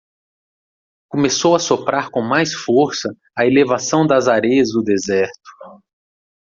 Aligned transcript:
Começou 1.09 1.53
a 1.55 1.59
soprar 1.59 2.09
com 2.09 2.23
mais 2.23 2.55
força 2.55 3.15
a 3.37 3.45
elevação 3.45 4.07
das 4.07 4.27
areias 4.27 4.71
do 4.71 4.81
deserto. 4.81 5.79